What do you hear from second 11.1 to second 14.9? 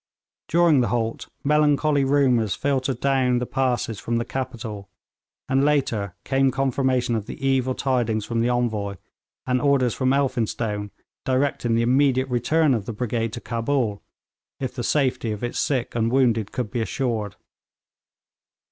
directing the immediate return of the brigade to Cabul, if the